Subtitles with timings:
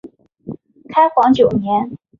[0.89, 1.91] 开皇九年。